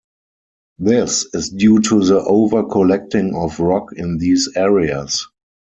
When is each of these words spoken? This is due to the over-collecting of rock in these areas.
This 0.79 1.27
is 1.31 1.49
due 1.51 1.79
to 1.79 2.03
the 2.03 2.21
over-collecting 2.23 3.35
of 3.35 3.59
rock 3.59 3.91
in 3.95 4.17
these 4.17 4.49
areas. 4.55 5.27